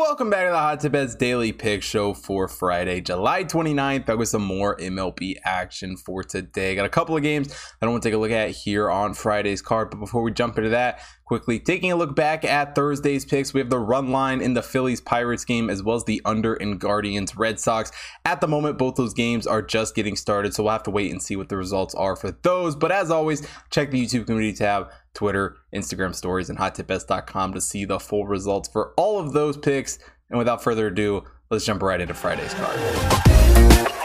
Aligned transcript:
Welcome 0.00 0.30
back 0.30 0.46
to 0.46 0.52
the 0.52 0.56
Hot 0.56 0.80
Tip 0.80 0.92
Bets 0.92 1.14
Daily 1.14 1.52
Pick 1.52 1.82
Show 1.82 2.14
for 2.14 2.48
Friday, 2.48 3.02
July 3.02 3.44
29th. 3.44 4.06
Back 4.06 4.16
with 4.16 4.30
some 4.30 4.42
more 4.42 4.74
MLB 4.78 5.36
action 5.44 5.98
for 5.98 6.24
today. 6.24 6.74
Got 6.74 6.86
a 6.86 6.88
couple 6.88 7.14
of 7.18 7.22
games 7.22 7.52
I 7.52 7.84
don't 7.84 7.92
want 7.92 8.02
to 8.04 8.08
take 8.08 8.14
a 8.14 8.18
look 8.18 8.30
at 8.30 8.48
here 8.48 8.90
on 8.90 9.12
Friday's 9.12 9.60
card. 9.60 9.90
But 9.90 10.00
before 10.00 10.22
we 10.22 10.32
jump 10.32 10.56
into 10.56 10.70
that, 10.70 11.00
quickly 11.26 11.60
taking 11.60 11.92
a 11.92 11.96
look 11.96 12.16
back 12.16 12.46
at 12.46 12.74
Thursday's 12.74 13.26
picks, 13.26 13.52
we 13.52 13.60
have 13.60 13.68
the 13.68 13.78
run 13.78 14.10
line 14.10 14.40
in 14.40 14.54
the 14.54 14.62
Phillies 14.62 15.02
Pirates 15.02 15.44
game 15.44 15.68
as 15.68 15.82
well 15.82 15.96
as 15.96 16.04
the 16.04 16.22
under 16.24 16.54
in 16.54 16.78
Guardians 16.78 17.36
Red 17.36 17.60
Sox. 17.60 17.92
At 18.24 18.40
the 18.40 18.48
moment, 18.48 18.78
both 18.78 18.94
those 18.94 19.12
games 19.12 19.46
are 19.46 19.60
just 19.60 19.94
getting 19.94 20.16
started, 20.16 20.54
so 20.54 20.62
we'll 20.62 20.72
have 20.72 20.82
to 20.84 20.90
wait 20.90 21.12
and 21.12 21.22
see 21.22 21.36
what 21.36 21.50
the 21.50 21.58
results 21.58 21.94
are 21.94 22.16
for 22.16 22.30
those. 22.30 22.74
But 22.74 22.90
as 22.90 23.10
always, 23.10 23.46
check 23.68 23.90
the 23.90 24.02
YouTube 24.02 24.24
community 24.24 24.56
tab 24.56 24.90
Twitter, 25.14 25.56
Instagram 25.74 26.14
stories, 26.14 26.48
and 26.48 26.58
hottipbets.com 26.58 27.52
to 27.54 27.60
see 27.60 27.84
the 27.84 28.00
full 28.00 28.26
results 28.26 28.68
for 28.68 28.92
all 28.96 29.18
of 29.18 29.32
those 29.32 29.56
picks. 29.56 29.98
And 30.28 30.38
without 30.38 30.62
further 30.62 30.86
ado, 30.86 31.24
let's 31.50 31.64
jump 31.64 31.82
right 31.82 32.00
into 32.00 32.14
Friday's 32.14 32.54
card. 32.54 33.99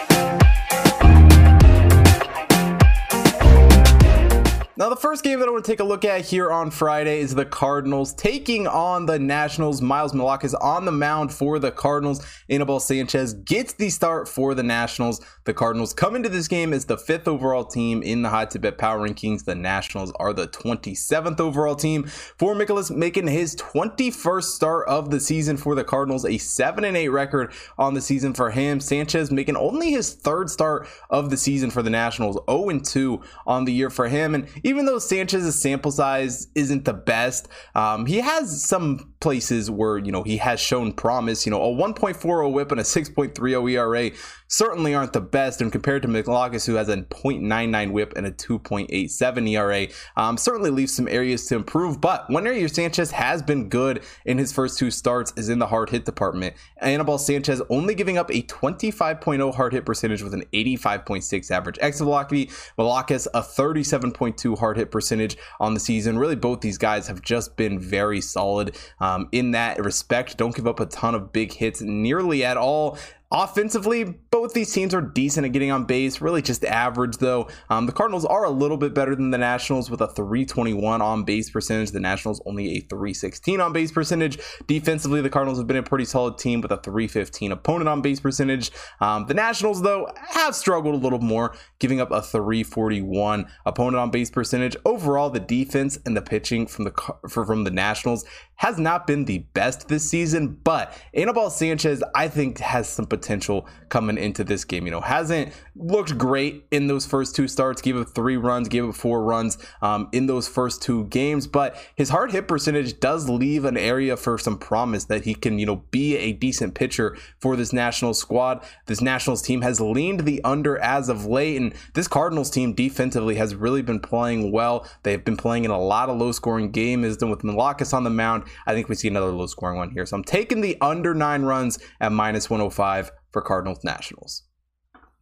Now, 4.78 4.90
the 4.90 4.98
first 4.98 5.24
game 5.24 5.40
that 5.40 5.48
I 5.48 5.52
want 5.52 5.64
to 5.64 5.72
take 5.72 5.80
a 5.80 5.86
look 5.86 6.04
at 6.04 6.26
here 6.26 6.52
on 6.52 6.70
Friday 6.70 7.22
is 7.22 7.34
the 7.34 7.46
Cardinals 7.46 8.14
taking 8.14 8.68
on 8.68 9.06
the 9.06 9.18
Nationals. 9.18 9.82
Miles 9.82 10.12
Mikolas 10.12 10.54
on 10.60 10.84
the 10.84 10.92
mound 10.92 11.34
for 11.34 11.60
the 11.60 11.72
Cardinals. 11.72 12.28
Anibal 12.50 12.82
Sanchez 12.82 13.36
gets 13.36 13.72
the 13.72 13.90
start 13.90 14.28
for 14.28 14.54
the 14.54 14.64
Nationals. 14.64 15.26
The 15.46 15.54
Cardinals 15.54 15.94
come 15.94 16.14
into 16.14 16.28
this 16.28 16.50
game 16.50 16.74
as 16.74 16.84
the 16.84 16.98
fifth 16.98 17.26
overall 17.26 17.64
team 17.64 18.04
in 18.04 18.22
the 18.22 18.28
Hot 18.28 18.52
Tip 18.52 18.78
Power 18.78 19.08
Rankings. 19.08 19.46
The 19.46 19.56
Nationals 19.56 20.12
are 20.20 20.34
the 20.34 20.50
27th 20.50 21.40
overall 21.40 21.78
team. 21.78 22.04
For 22.04 22.54
Mikolas 22.54 22.94
making 22.94 23.28
his 23.28 23.56
21st 23.56 24.44
start 24.44 24.90
of 24.90 25.10
the 25.10 25.22
season 25.22 25.56
for 25.56 25.76
the 25.76 25.86
Cardinals, 25.86 26.26
a 26.26 26.38
7 26.38 26.84
and 26.84 26.98
8 26.98 27.08
record 27.08 27.54
on 27.78 27.94
the 27.94 28.02
season 28.02 28.34
for 28.34 28.52
him. 28.52 28.82
Sanchez 28.82 29.32
making 29.32 29.56
only 29.56 29.92
his 29.92 30.14
third 30.16 30.50
start 30.50 30.86
of 31.10 31.30
the 31.30 31.38
season 31.38 31.70
for 31.70 31.82
the 31.82 31.90
Nationals, 31.90 32.38
0 32.50 32.68
and 32.68 32.84
2 32.84 33.22
on 33.48 33.64
the 33.64 33.72
year 33.72 33.90
for 33.90 34.10
him. 34.10 34.36
And 34.36 34.50
even 34.66 34.88
though 34.88 34.98
Sanchez's 34.98 35.62
sample 35.62 35.92
size 35.92 36.48
isn't 36.56 36.86
the 36.86 36.94
best, 36.94 37.48
um, 37.76 38.08
he 38.08 38.18
has 38.18 38.66
some 38.66 39.14
places 39.20 39.70
where 39.70 40.00
you 40.00 40.12
know 40.12 40.24
he 40.24 40.38
has 40.38 40.60
shown 40.60 40.92
promise. 40.92 41.46
You 41.46 41.52
know, 41.52 41.62
a 41.62 41.68
1.40 41.68 42.52
WHIP 42.52 42.72
and 42.72 42.82
a 42.82 42.84
6.30 42.84 43.72
ERA 43.72 44.10
certainly 44.56 44.96
aren't 44.96 45.12
the 45.12 45.20
best, 45.20 45.60
and 45.60 45.70
compared 45.70 46.02
to 46.02 46.08
Mikolas, 46.08 46.66
who 46.66 46.76
has 46.76 46.88
a 46.88 46.96
0.99 46.96 47.92
WHIP 47.92 48.14
and 48.16 48.26
a 48.26 48.32
2.87 48.32 49.50
ERA, 49.50 49.88
um, 50.16 50.38
certainly 50.38 50.70
leaves 50.70 50.96
some 50.96 51.10
areas 51.10 51.46
to 51.48 51.56
improve. 51.56 52.00
But 52.00 52.30
area 52.30 52.70
Sanchez 52.70 53.12
has 53.12 53.42
been 53.42 53.68
good 53.68 54.04
in 54.24 54.38
his 54.38 54.54
first 54.54 54.80
two 54.80 54.92
starts 54.92 55.34
is 55.36 55.50
in 55.50 55.60
the 55.60 55.68
hard 55.68 55.90
hit 55.90 56.06
department. 56.06 56.56
Anibal 56.78 57.18
Sanchez 57.18 57.62
only 57.70 57.96
giving 57.96 58.18
up 58.18 58.30
a 58.30 58.44
25.0 58.44 59.54
hard 59.54 59.74
hit 59.74 59.86
percentage 59.86 60.24
with 60.24 60.34
an 60.34 60.46
85.6 60.54 61.52
average 61.52 61.78
exit 61.82 62.06
velocity. 62.06 62.50
Mikolas 62.78 63.28
a 63.34 63.42
37.2 63.42 64.58
hard 64.58 64.78
hit 64.78 64.90
percentage 64.90 65.36
on 65.60 65.74
the 65.74 65.82
season. 65.82 66.18
Really, 66.18 66.38
both 66.38 66.62
these 66.62 66.78
guys 66.78 67.08
have 67.08 67.22
just 67.22 67.58
been 67.58 67.78
very 67.78 68.22
solid 68.22 68.78
um, 69.02 69.28
in 69.34 69.52
that 69.52 69.84
respect. 69.84 70.38
Don't 70.38 70.56
give 70.56 70.68
up 70.68 70.80
a 70.80 70.86
ton 70.86 71.14
of 71.14 71.34
big 71.34 71.52
hits 71.52 71.82
nearly 71.82 72.46
at 72.46 72.56
all. 72.56 72.98
Offensively, 73.38 74.06
both 74.06 74.54
these 74.54 74.72
teams 74.72 74.94
are 74.94 75.02
decent 75.02 75.46
at 75.46 75.52
getting 75.52 75.70
on 75.70 75.84
base, 75.84 76.22
really 76.22 76.42
just 76.42 76.64
average 76.64 77.18
though. 77.18 77.50
Um, 77.70 77.86
the 77.86 77.92
Cardinals 77.92 78.24
are 78.24 78.46
a 78.46 78.50
little 78.50 78.78
bit 78.78 78.94
better 78.94 79.14
than 79.14 79.32
the 79.32 79.38
Nationals 79.38 79.90
with 79.90 80.00
a 80.00 80.08
321 80.08 81.02
on 81.02 81.26
base 81.26 81.50
percentage. 81.50 81.92
The 81.92 82.00
Nationals 82.00 82.42
only 82.46 82.78
a 82.78 82.80
316 82.80 83.60
on 83.60 83.74
base 83.74 83.92
percentage. 83.92 84.40
Defensively, 84.68 85.20
the 85.20 85.30
Cardinals 85.30 85.58
have 85.58 85.68
been 85.68 85.76
a 85.76 85.84
pretty 85.84 86.06
solid 86.06 86.38
team 86.38 86.62
with 86.62 86.72
a 86.72 86.78
315 86.78 87.52
opponent 87.52 87.90
on 87.90 88.02
base 88.02 88.22
percentage. 88.22 88.72
Um, 89.02 89.26
the 89.26 89.34
Nationals, 89.34 89.82
though, 89.82 90.10
have 90.30 90.56
struggled 90.56 90.96
a 90.96 90.98
little 90.98 91.20
more, 91.20 91.54
giving 91.80 92.00
up 92.00 92.12
a 92.12 92.22
341 92.22 93.48
opponent 93.66 93.98
on 93.98 94.12
base 94.12 94.32
percentage. 94.32 94.78
Overall, 94.86 95.30
the 95.30 95.42
defense 95.42 96.00
and 96.06 96.16
the 96.16 96.22
pitching 96.22 96.68
from 96.68 96.86
the 96.86 97.16
from 97.28 97.66
the 97.66 97.72
Nationals 97.72 98.24
has 98.58 98.80
not 98.80 99.06
been 99.06 99.26
the 99.26 99.40
best 99.54 99.88
this 99.88 100.10
season, 100.10 100.60
but 100.64 100.98
Anibal 101.14 101.50
Sanchez, 101.50 102.04
I 102.14 102.28
think, 102.28 102.60
has 102.60 102.88
some 102.88 103.06
potential 103.06 103.68
coming 103.90 104.18
into 104.18 104.44
this 104.44 104.64
game. 104.64 104.86
You 104.86 104.92
know, 104.92 105.02
hasn't 105.02 105.54
looked 105.76 106.18
great 106.18 106.66
in 106.72 106.88
those 106.88 107.06
first 107.06 107.36
two 107.36 107.48
starts, 107.48 107.82
gave 107.82 107.98
up 107.98 108.10
three 108.10 108.38
runs, 108.38 108.70
gave 108.70 108.88
up 108.88 108.96
four 108.96 109.24
runs 109.24 109.58
um, 109.82 110.10
in 110.12 110.28
those 110.28 110.48
first 110.48 110.82
two 110.82 111.06
games, 111.06 111.48
but 111.48 111.78
his 111.96 112.10
hard 112.10 112.32
hit 112.32 112.48
percentage 112.48 113.00
does 113.00 113.30
leave 113.30 113.66
an 113.66 113.78
area 113.78 114.16
for 114.16 114.38
some 114.38 114.58
promise 114.58 115.06
that 115.06 115.26
he 115.26 115.36
can, 115.36 115.60
you 115.60 115.66
know, 115.66 115.84
be 115.92 116.18
a 116.18 116.32
decent 116.34 116.76
pitcher 116.76 117.18
for 117.40 117.56
this 117.56 117.74
national 117.74 118.14
squad. 118.14 118.64
This 118.86 119.02
Nationals 119.02 119.42
team 119.42 119.62
has 119.62 119.80
leaned 119.82 120.22
the 120.22 120.44
under 120.44 120.78
as 120.80 121.10
of 121.10 121.26
late, 121.26 121.60
and 121.60 121.74
this 121.94 122.08
Cardinals 122.08 122.50
team 122.50 122.74
defensively 122.74 123.36
has 123.36 123.56
really 123.56 123.82
been 123.82 124.00
playing 124.00 124.52
well. 124.52 124.88
They've 125.04 125.24
been 125.24 125.38
playing 125.38 125.66
in 125.66 125.72
a 125.72 125.80
lot 125.80 126.10
of 126.10 126.18
low 126.18 126.32
scoring 126.32 126.72
games, 126.72 127.18
done 127.18 127.30
with 127.30 127.42
Mikolas 127.42 127.94
on 127.94 128.04
the 128.04 128.10
mound. 128.10 128.45
I 128.66 128.74
think 128.74 128.90
we 128.90 128.96
see 128.96 129.08
another 129.08 129.32
low 129.32 129.48
scoring 129.48 129.78
one 129.78 129.92
here. 129.92 130.06
So 130.06 130.18
I'm 130.18 130.24
taking 130.24 130.62
the 130.62 130.78
under 130.82 131.14
nine 131.14 131.44
runs 131.44 131.80
at 132.00 132.12
minus 132.12 132.50
105 132.50 133.12
for 133.32 133.42
Cardinals 133.42 133.84
Nationals. 133.84 134.44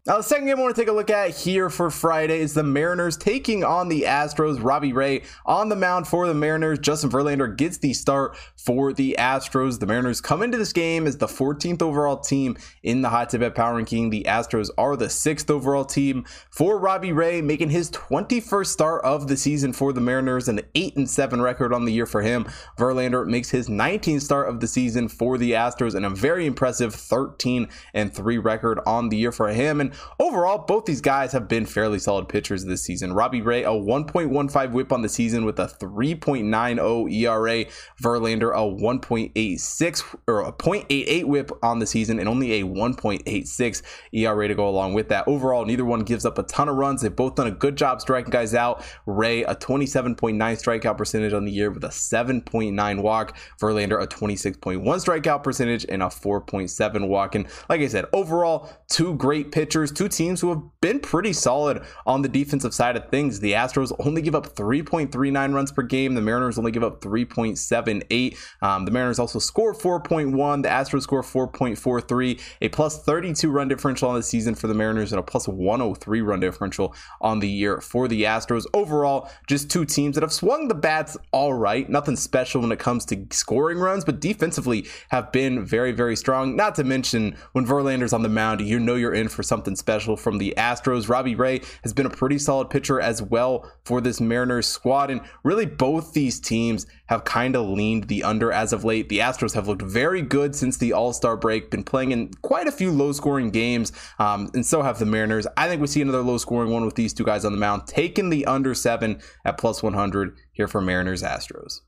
Now, 0.05 0.17
the 0.17 0.23
second 0.23 0.47
game 0.47 0.57
I 0.57 0.61
want 0.61 0.75
to 0.75 0.81
take 0.81 0.89
a 0.89 0.93
look 0.93 1.09
at 1.09 1.29
here 1.29 1.69
for 1.69 1.89
Friday 1.89 2.41
is 2.41 2.53
the 2.53 2.61
Mariners 2.61 3.15
taking 3.15 3.63
on 3.63 3.87
the 3.87 4.01
Astros. 4.01 4.61
Robbie 4.61 4.91
Ray 4.91 5.21
on 5.45 5.69
the 5.69 5.77
mound 5.77 6.09
for 6.09 6.27
the 6.27 6.33
Mariners. 6.33 6.79
Justin 6.79 7.09
Verlander 7.09 7.55
gets 7.55 7.77
the 7.77 7.93
start 7.93 8.35
for 8.57 8.91
the 8.91 9.15
Astros. 9.17 9.79
The 9.79 9.85
Mariners 9.85 10.19
come 10.19 10.43
into 10.43 10.57
this 10.57 10.73
game 10.73 11.07
as 11.07 11.19
the 11.19 11.27
14th 11.27 11.81
overall 11.81 12.17
team 12.17 12.57
in 12.83 13.01
the 13.01 13.07
Hot 13.07 13.29
Tip 13.29 13.55
Power 13.55 13.77
Ranking. 13.77 14.09
The 14.09 14.25
Astros 14.27 14.69
are 14.77 14.97
the 14.97 15.09
sixth 15.09 15.49
overall 15.49 15.85
team 15.85 16.25
for 16.49 16.77
Robbie 16.77 17.13
Ray, 17.13 17.41
making 17.41 17.69
his 17.69 17.89
21st 17.91 18.67
start 18.67 19.05
of 19.05 19.29
the 19.29 19.37
season 19.37 19.71
for 19.71 19.93
the 19.93 20.01
Mariners, 20.01 20.49
an 20.49 20.59
8 20.75 20.97
and 20.97 21.09
7 21.09 21.41
record 21.41 21.71
on 21.71 21.85
the 21.85 21.93
year 21.93 22.05
for 22.05 22.21
him. 22.21 22.43
Verlander 22.77 23.25
makes 23.25 23.51
his 23.51 23.69
19th 23.69 24.23
start 24.23 24.49
of 24.49 24.59
the 24.59 24.67
season 24.67 25.07
for 25.07 25.37
the 25.37 25.53
Astros, 25.53 25.95
and 25.95 26.05
a 26.05 26.09
very 26.09 26.45
impressive 26.45 26.93
13 26.93 27.69
and 27.93 28.13
3 28.13 28.37
record 28.37 28.81
on 28.85 29.07
the 29.07 29.15
year 29.15 29.31
for 29.31 29.47
him. 29.47 29.79
And 29.79 29.92
overall, 30.19 30.59
both 30.59 30.85
these 30.85 31.01
guys 31.01 31.31
have 31.31 31.47
been 31.47 31.65
fairly 31.65 31.99
solid 31.99 32.29
pitchers 32.29 32.65
this 32.65 32.81
season. 32.81 33.13
Robbie 33.13 33.41
Ray, 33.41 33.63
a 33.63 33.69
1.15 33.69 34.71
whip 34.71 34.91
on 34.91 35.01
the 35.01 35.09
season 35.09 35.45
with 35.45 35.59
a 35.59 35.67
3.90 35.67 37.11
ERA. 37.11 37.65
Verlander, 38.01 38.51
a 38.51 38.81
1.86 38.81 40.17
or 40.27 40.41
a 40.41 40.51
0.88 40.51 41.25
whip 41.25 41.51
on 41.61 41.79
the 41.79 41.87
season 41.87 42.19
and 42.19 42.29
only 42.29 42.61
a 42.61 42.63
1.86 42.63 43.81
ERA 44.13 44.47
to 44.47 44.55
go 44.55 44.67
along 44.67 44.93
with 44.93 45.09
that. 45.09 45.27
Overall, 45.27 45.65
neither 45.65 45.85
one 45.85 46.01
gives 46.01 46.25
up 46.25 46.37
a 46.37 46.43
ton 46.43 46.69
of 46.69 46.75
runs. 46.75 47.01
They've 47.01 47.15
both 47.15 47.35
done 47.35 47.47
a 47.47 47.51
good 47.51 47.75
job 47.75 48.01
striking 48.01 48.31
guys 48.31 48.53
out. 48.53 48.83
Ray, 49.05 49.43
a 49.43 49.55
27.9 49.55 50.35
strikeout 50.37 50.97
percentage 50.97 51.33
on 51.33 51.45
the 51.45 51.51
year 51.51 51.71
with 51.71 51.83
a 51.83 51.89
7.9 51.89 53.01
walk. 53.01 53.37
Verlander, 53.59 54.01
a 54.01 54.07
26.1 54.07 54.83
strikeout 54.83 55.43
percentage 55.43 55.85
and 55.89 56.01
a 56.01 56.07
4.7 56.07 57.07
walk. 57.07 57.35
And 57.35 57.47
like 57.69 57.81
I 57.81 57.87
said, 57.87 58.05
overall, 58.13 58.69
two 58.87 59.15
great 59.15 59.51
pitchers 59.51 59.82
two 59.91 60.07
teams 60.07 60.41
who 60.41 60.49
have 60.49 60.61
been 60.81 60.99
pretty 60.99 61.33
solid 61.33 61.83
on 62.05 62.21
the 62.21 62.29
defensive 62.29 62.73
side 62.73 62.95
of 62.95 63.09
things. 63.09 63.39
The 63.39 63.53
Astros 63.53 63.93
only 64.05 64.21
give 64.21 64.35
up 64.35 64.55
3.39 64.55 65.53
runs 65.53 65.71
per 65.71 65.81
game. 65.81 66.15
The 66.15 66.21
Mariners 66.21 66.57
only 66.57 66.71
give 66.71 66.83
up 66.83 67.01
3.78. 67.01 68.37
Um, 68.61 68.85
the 68.85 68.91
Mariners 68.91 69.19
also 69.19 69.39
score 69.39 69.73
4.1. 69.73 70.63
The 70.63 70.69
Astros 70.69 71.03
score 71.03 71.23
4.43. 71.23 72.41
A 72.61 72.69
plus 72.69 73.03
32 73.03 73.49
run 73.49 73.67
differential 73.67 74.09
on 74.09 74.15
the 74.15 74.23
season 74.23 74.55
for 74.55 74.67
the 74.67 74.73
Mariners 74.73 75.11
and 75.11 75.19
a 75.19 75.23
plus 75.23 75.47
103 75.47 76.21
run 76.21 76.39
differential 76.39 76.95
on 77.21 77.39
the 77.39 77.49
year 77.49 77.81
for 77.81 78.07
the 78.07 78.23
Astros. 78.23 78.65
Overall, 78.73 79.29
just 79.47 79.69
two 79.69 79.85
teams 79.85 80.15
that 80.15 80.21
have 80.21 80.33
swung 80.33 80.67
the 80.67 80.75
bats 80.75 81.17
all 81.31 81.53
right. 81.53 81.89
Nothing 81.89 82.15
special 82.15 82.61
when 82.61 82.71
it 82.71 82.79
comes 82.79 83.05
to 83.05 83.25
scoring 83.31 83.79
runs, 83.79 84.05
but 84.05 84.19
defensively 84.19 84.85
have 85.09 85.31
been 85.31 85.65
very, 85.65 85.91
very 85.91 86.15
strong. 86.15 86.55
Not 86.55 86.75
to 86.75 86.83
mention 86.83 87.35
when 87.53 87.65
Verlander's 87.65 88.13
on 88.13 88.23
the 88.23 88.29
mound, 88.29 88.61
you 88.61 88.79
know 88.79 88.95
you're 88.95 89.13
in 89.13 89.29
for 89.29 89.43
something 89.43 89.72
something 89.73 89.83
special 89.83 90.17
from 90.17 90.37
the 90.37 90.53
Astros. 90.57 91.09
Robbie 91.09 91.35
Ray 91.35 91.61
has 91.83 91.93
been 91.93 92.05
a 92.05 92.09
pretty 92.09 92.37
solid 92.37 92.69
pitcher 92.69 92.99
as 92.99 93.21
well 93.21 93.69
for 93.85 94.01
this 94.01 94.21
Mariners 94.21 94.67
squad. 94.67 95.09
And 95.09 95.21
really, 95.43 95.65
both 95.65 96.13
these 96.13 96.39
teams 96.39 96.85
have 97.07 97.23
kind 97.23 97.55
of 97.55 97.67
leaned 97.67 98.07
the 98.07 98.23
under 98.23 98.51
as 98.51 98.73
of 98.73 98.83
late. 98.83 99.09
The 99.09 99.19
Astros 99.19 99.53
have 99.53 99.67
looked 99.67 99.81
very 99.81 100.21
good 100.21 100.55
since 100.55 100.77
the 100.77 100.93
All 100.93 101.13
Star 101.13 101.37
break, 101.37 101.71
been 101.71 101.83
playing 101.83 102.11
in 102.11 102.31
quite 102.41 102.67
a 102.67 102.71
few 102.71 102.91
low 102.91 103.11
scoring 103.11 103.51
games, 103.51 103.91
um, 104.19 104.49
and 104.53 104.65
so 104.65 104.81
have 104.81 104.99
the 104.99 105.05
Mariners. 105.05 105.47
I 105.57 105.67
think 105.67 105.81
we 105.81 105.87
see 105.87 106.01
another 106.01 106.21
low 106.21 106.37
scoring 106.37 106.71
one 106.71 106.85
with 106.85 106.95
these 106.95 107.13
two 107.13 107.25
guys 107.25 107.45
on 107.45 107.51
the 107.51 107.57
mound, 107.57 107.87
taking 107.87 108.29
the 108.29 108.45
under 108.45 108.73
seven 108.73 109.19
at 109.45 109.57
plus 109.57 109.83
100 109.83 110.37
here 110.51 110.67
for 110.67 110.81
Mariners 110.81 111.23
Astros. 111.23 111.81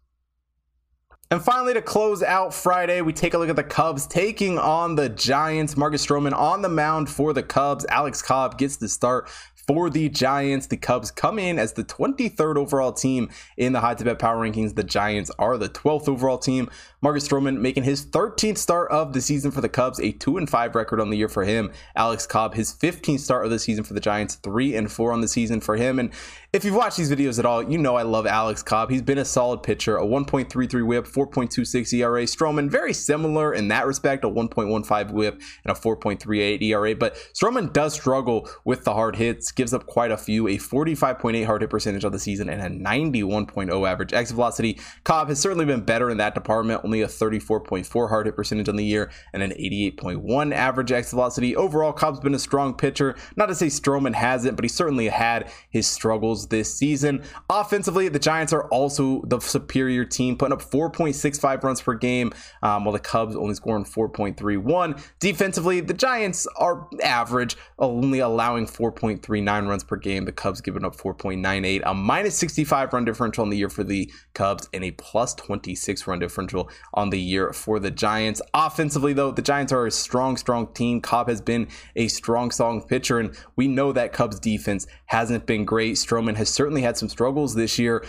And 1.31 1.41
finally, 1.41 1.73
to 1.73 1.81
close 1.81 2.21
out 2.21 2.53
Friday, 2.53 3.01
we 3.01 3.11
take 3.11 3.33
a 3.33 3.39
look 3.39 3.49
at 3.49 3.55
the 3.55 3.63
Cubs 3.63 4.05
taking 4.05 4.59
on 4.59 4.95
the 4.95 5.09
Giants. 5.09 5.75
Marcus 5.75 6.05
Stroman 6.05 6.33
on 6.33 6.61
the 6.61 6.69
mound 6.69 7.09
for 7.09 7.33
the 7.33 7.41
Cubs. 7.41 7.83
Alex 7.89 8.21
Cobb 8.21 8.59
gets 8.59 8.75
the 8.75 8.87
start 8.87 9.27
for 9.67 9.89
the 9.89 10.09
Giants. 10.09 10.67
The 10.67 10.77
Cubs 10.77 11.09
come 11.11 11.39
in 11.39 11.57
as 11.57 11.73
the 11.73 11.83
23rd 11.83 12.57
overall 12.57 12.91
team 12.91 13.29
in 13.57 13.73
the 13.73 13.81
hot 13.81 14.03
bet 14.03 14.19
power 14.19 14.37
rankings. 14.37 14.75
The 14.75 14.83
Giants 14.83 15.31
are 15.39 15.57
the 15.57 15.69
12th 15.69 16.07
overall 16.07 16.37
team. 16.37 16.69
Marcus 17.01 17.27
Stroman 17.27 17.59
making 17.59 17.83
his 17.83 18.05
13th 18.05 18.57
start 18.57 18.91
of 18.91 19.13
the 19.13 19.21
season 19.21 19.51
for 19.51 19.61
the 19.61 19.69
Cubs, 19.69 19.99
a 19.99 20.11
2 20.11 20.37
and 20.37 20.49
5 20.49 20.75
record 20.75 20.99
on 20.99 21.09
the 21.09 21.17
year 21.17 21.29
for 21.29 21.43
him. 21.43 21.71
Alex 21.95 22.25
Cobb, 22.25 22.53
his 22.53 22.73
15th 22.73 23.19
start 23.19 23.45
of 23.45 23.51
the 23.51 23.59
season 23.59 23.83
for 23.83 23.93
the 23.93 23.99
Giants, 23.99 24.35
3 24.35 24.75
and 24.75 24.91
4 24.91 25.11
on 25.11 25.21
the 25.21 25.27
season 25.27 25.61
for 25.61 25.75
him. 25.75 25.99
And 25.99 26.11
if 26.55 26.63
you've 26.63 26.73
watched 26.73 26.95
these 26.95 27.11
videos 27.11 27.37
at 27.37 27.45
all, 27.45 27.61
you 27.61 27.77
know 27.77 27.97
I 27.97 28.03
love 28.03 28.25
Alex 28.25 28.63
Cobb. 28.63 28.89
He's 28.89 29.01
been 29.01 29.17
a 29.17 29.25
solid 29.25 29.61
pitcher, 29.61 29.97
a 29.97 30.05
1.33 30.05 30.85
whip, 30.85 31.05
4.26 31.05 31.91
ERA. 31.91 32.23
Stroman, 32.23 32.69
very 32.69 32.93
similar 32.93 33.53
in 33.53 33.67
that 33.67 33.85
respect, 33.85 34.23
a 34.23 34.29
1.15 34.29 35.11
whip 35.11 35.41
and 35.65 35.75
a 35.75 35.77
4.38 35.77 36.61
ERA. 36.61 36.95
But 36.95 37.15
Stroman 37.33 37.73
does 37.73 37.93
struggle 37.93 38.49
with 38.63 38.85
the 38.85 38.93
hard 38.93 39.17
hits, 39.17 39.51
gives 39.51 39.73
up 39.73 39.85
quite 39.85 40.11
a 40.11 40.17
few, 40.17 40.47
a 40.47 40.57
45.8 40.57 41.45
hard 41.45 41.61
hit 41.61 41.69
percentage 41.69 42.05
on 42.05 42.13
the 42.13 42.19
season 42.19 42.47
and 42.47 42.61
a 42.61 42.69
91.0 42.69 43.89
average 43.89 44.13
exit 44.13 44.35
velocity. 44.35 44.79
Cobb 45.03 45.27
has 45.27 45.41
certainly 45.41 45.65
been 45.65 45.81
better 45.81 46.09
in 46.09 46.15
that 46.19 46.35
department, 46.35 46.79
only 46.85 47.01
a 47.01 47.07
34.4 47.07 48.07
hard 48.07 48.27
hit 48.27 48.35
percentage 48.37 48.69
on 48.69 48.77
the 48.77 48.85
year 48.85 49.11
and 49.33 49.43
an 49.43 49.51
88.1 49.51 50.53
average 50.53 50.93
exit 50.93 51.11
velocity. 51.11 51.53
Overall, 51.53 51.91
Cobb's 51.91 52.21
been 52.21 52.33
a 52.33 52.39
strong 52.39 52.73
pitcher. 52.73 53.17
Not 53.35 53.47
to 53.47 53.55
say 53.55 53.67
Stroman 53.67 54.13
hasn't, 54.13 54.55
but 54.55 54.63
he 54.63 54.69
certainly 54.69 55.09
had 55.09 55.51
his 55.69 55.85
struggles 55.85 56.44
this 56.47 56.73
season. 56.73 57.23
Offensively, 57.49 58.09
the 58.09 58.19
Giants 58.19 58.53
are 58.53 58.67
also 58.69 59.21
the 59.25 59.39
superior 59.39 60.05
team, 60.05 60.37
putting 60.37 60.53
up 60.53 60.61
4.65 60.61 61.63
runs 61.63 61.81
per 61.81 61.93
game, 61.93 62.33
um, 62.63 62.85
while 62.85 62.93
the 62.93 62.99
Cubs 62.99 63.35
only 63.35 63.55
scoring 63.55 63.85
4.31. 63.85 65.01
Defensively, 65.19 65.81
the 65.81 65.93
Giants 65.93 66.47
are 66.57 66.87
average, 67.03 67.55
only 67.79 68.19
allowing 68.19 68.65
4.39 68.65 69.67
runs 69.67 69.83
per 69.83 69.95
game. 69.95 70.25
The 70.25 70.31
Cubs 70.31 70.61
giving 70.61 70.85
up 70.85 70.95
4.98, 70.95 71.81
a 71.85 71.93
minus 71.93 72.37
65 72.37 72.93
run 72.93 73.05
differential 73.05 73.43
on 73.43 73.49
the 73.49 73.57
year 73.57 73.69
for 73.69 73.83
the 73.83 74.11
Cubs, 74.33 74.69
and 74.73 74.83
a 74.83 74.91
plus 74.91 75.33
26 75.35 76.07
run 76.07 76.19
differential 76.19 76.69
on 76.93 77.09
the 77.09 77.19
year 77.19 77.53
for 77.53 77.79
the 77.79 77.91
Giants. 77.91 78.41
Offensively, 78.53 79.13
though, 79.13 79.31
the 79.31 79.41
Giants 79.41 79.71
are 79.71 79.85
a 79.85 79.91
strong, 79.91 80.37
strong 80.37 80.67
team. 80.73 81.01
Cobb 81.01 81.29
has 81.29 81.41
been 81.41 81.67
a 81.95 82.07
strong, 82.07 82.51
strong 82.51 82.81
pitcher, 82.81 83.19
and 83.19 83.35
we 83.55 83.67
know 83.67 83.91
that 83.91 84.13
Cubs 84.13 84.39
defense 84.39 84.87
hasn't 85.05 85.45
been 85.45 85.65
great. 85.65 85.95
Stroman 85.95 86.34
has 86.35 86.49
certainly 86.49 86.81
had 86.81 86.97
some 86.97 87.09
struggles 87.09 87.55
this 87.55 87.79
year. 87.79 88.05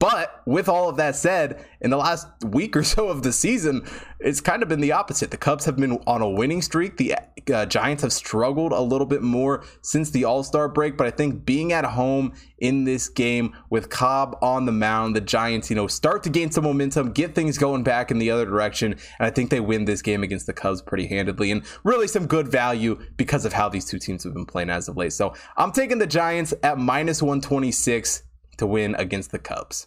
But 0.00 0.42
with 0.46 0.68
all 0.68 0.88
of 0.88 0.96
that 0.98 1.16
said, 1.16 1.64
in 1.80 1.90
the 1.90 1.96
last 1.96 2.28
week 2.44 2.76
or 2.76 2.84
so 2.84 3.08
of 3.08 3.24
the 3.24 3.32
season, 3.32 3.84
it's 4.20 4.40
kind 4.40 4.62
of 4.62 4.68
been 4.68 4.80
the 4.80 4.92
opposite. 4.92 5.32
The 5.32 5.36
Cubs 5.36 5.64
have 5.64 5.76
been 5.76 5.98
on 6.06 6.22
a 6.22 6.28
winning 6.28 6.62
streak. 6.62 6.98
The 6.98 7.16
uh, 7.52 7.66
Giants 7.66 8.04
have 8.04 8.12
struggled 8.12 8.70
a 8.70 8.80
little 8.80 9.06
bit 9.06 9.22
more 9.22 9.64
since 9.82 10.10
the 10.10 10.24
All 10.24 10.44
Star 10.44 10.68
break. 10.68 10.96
But 10.96 11.08
I 11.08 11.10
think 11.10 11.44
being 11.44 11.72
at 11.72 11.84
home 11.84 12.32
in 12.58 12.84
this 12.84 13.08
game 13.08 13.56
with 13.70 13.90
Cobb 13.90 14.38
on 14.40 14.66
the 14.66 14.72
mound, 14.72 15.16
the 15.16 15.20
Giants, 15.20 15.68
you 15.68 15.74
know, 15.74 15.88
start 15.88 16.22
to 16.24 16.30
gain 16.30 16.52
some 16.52 16.62
momentum, 16.62 17.10
get 17.10 17.34
things 17.34 17.58
going 17.58 17.82
back 17.82 18.12
in 18.12 18.20
the 18.20 18.30
other 18.30 18.44
direction. 18.44 18.92
And 18.92 19.26
I 19.26 19.30
think 19.30 19.50
they 19.50 19.60
win 19.60 19.84
this 19.84 20.02
game 20.02 20.22
against 20.22 20.46
the 20.46 20.52
Cubs 20.52 20.80
pretty 20.80 21.08
handedly 21.08 21.50
and 21.50 21.64
really 21.82 22.06
some 22.06 22.28
good 22.28 22.46
value 22.46 23.00
because 23.16 23.44
of 23.44 23.52
how 23.52 23.68
these 23.68 23.84
two 23.84 23.98
teams 23.98 24.22
have 24.22 24.34
been 24.34 24.46
playing 24.46 24.70
as 24.70 24.88
of 24.88 24.96
late. 24.96 25.12
So 25.12 25.34
I'm 25.56 25.72
taking 25.72 25.98
the 25.98 26.06
Giants 26.06 26.54
at 26.62 26.78
minus 26.78 27.20
126 27.20 28.22
to 28.58 28.66
win 28.66 28.94
against 28.96 29.30
the 29.30 29.38
Cubs. 29.38 29.86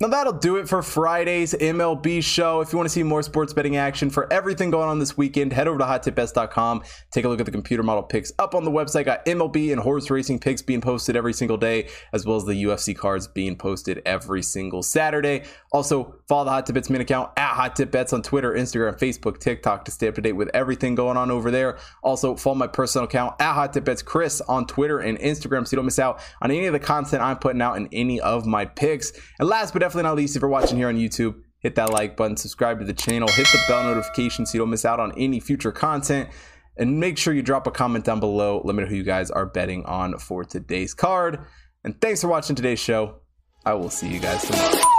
Now 0.00 0.06
that'll 0.06 0.34
do 0.34 0.58
it 0.58 0.68
for 0.68 0.80
Friday's 0.80 1.54
MLB 1.54 2.22
show. 2.22 2.60
If 2.60 2.72
you 2.72 2.76
want 2.76 2.88
to 2.88 2.92
see 2.92 3.02
more 3.02 3.20
sports 3.20 3.52
betting 3.52 3.76
action 3.76 4.10
for 4.10 4.32
everything 4.32 4.70
going 4.70 4.88
on 4.88 5.00
this 5.00 5.16
weekend, 5.16 5.52
head 5.52 5.66
over 5.66 5.76
to 5.76 5.84
hottipbets.com. 5.84 6.84
Take 7.10 7.24
a 7.24 7.28
look 7.28 7.40
at 7.40 7.46
the 7.46 7.50
computer 7.50 7.82
model 7.82 8.04
picks 8.04 8.30
up 8.38 8.54
on 8.54 8.64
the 8.64 8.70
website. 8.70 9.06
Got 9.06 9.26
MLB 9.26 9.72
and 9.72 9.80
horse 9.80 10.08
racing 10.08 10.38
picks 10.38 10.62
being 10.62 10.80
posted 10.80 11.16
every 11.16 11.32
single 11.32 11.56
day, 11.56 11.88
as 12.12 12.24
well 12.24 12.36
as 12.36 12.44
the 12.44 12.52
UFC 12.52 12.96
cards 12.96 13.26
being 13.26 13.56
posted 13.56 14.00
every 14.06 14.40
single 14.40 14.84
Saturday. 14.84 15.42
Also, 15.72 16.14
follow 16.28 16.44
the 16.44 16.50
Hot 16.52 16.64
Tip 16.64 16.74
Bets 16.74 16.90
main 16.90 17.00
account 17.00 17.32
at 17.36 17.54
Hot 17.54 17.74
Tip 17.74 17.90
Bets 17.90 18.12
on 18.12 18.22
Twitter, 18.22 18.52
Instagram, 18.52 18.96
Facebook, 18.96 19.40
TikTok 19.40 19.84
to 19.86 19.90
stay 19.90 20.06
up 20.06 20.14
to 20.14 20.20
date 20.20 20.34
with 20.34 20.48
everything 20.54 20.94
going 20.94 21.16
on 21.16 21.32
over 21.32 21.50
there. 21.50 21.76
Also, 22.04 22.36
follow 22.36 22.54
my 22.54 22.68
personal 22.68 23.06
account 23.06 23.34
at 23.40 23.52
Hot 23.52 23.72
Tip 23.72 23.84
Bets 23.84 24.02
Chris 24.02 24.40
on 24.42 24.64
Twitter 24.64 25.00
and 25.00 25.18
Instagram 25.18 25.66
so 25.66 25.72
you 25.72 25.76
don't 25.78 25.86
miss 25.86 25.98
out 25.98 26.20
on 26.40 26.52
any 26.52 26.66
of 26.66 26.72
the 26.72 26.78
content 26.78 27.20
I'm 27.20 27.38
putting 27.38 27.60
out 27.60 27.76
in 27.76 27.88
any 27.90 28.20
of 28.20 28.46
my 28.46 28.64
picks. 28.64 29.10
And 29.40 29.48
last 29.48 29.72
but 29.72 29.87
definitely 29.88 30.02
not 30.02 30.16
least, 30.16 30.36
if 30.36 30.42
you're 30.42 30.50
watching 30.50 30.76
here 30.76 30.88
on 30.88 30.96
YouTube, 30.96 31.40
hit 31.60 31.74
that 31.76 31.90
like 31.90 32.14
button, 32.14 32.36
subscribe 32.36 32.78
to 32.78 32.84
the 32.84 32.92
channel, 32.92 33.26
hit 33.28 33.46
the 33.46 33.58
bell 33.66 33.84
notification 33.84 34.44
so 34.44 34.52
you 34.52 34.58
don't 34.58 34.68
miss 34.68 34.84
out 34.84 35.00
on 35.00 35.12
any 35.16 35.40
future 35.40 35.72
content. 35.72 36.28
And 36.76 37.00
make 37.00 37.16
sure 37.16 37.32
you 37.32 37.42
drop 37.42 37.66
a 37.66 37.70
comment 37.70 38.04
down 38.04 38.20
below. 38.20 38.60
Let 38.64 38.76
me 38.76 38.82
know 38.82 38.88
who 38.88 38.96
you 38.96 39.02
guys 39.02 39.30
are 39.30 39.46
betting 39.46 39.84
on 39.86 40.18
for 40.18 40.44
today's 40.44 40.92
card. 40.92 41.40
And 41.84 41.98
thanks 42.02 42.20
for 42.20 42.28
watching 42.28 42.54
today's 42.54 42.78
show. 42.78 43.22
I 43.64 43.72
will 43.74 43.90
see 43.90 44.08
you 44.08 44.20
guys 44.20 44.46
tomorrow. 44.46 44.97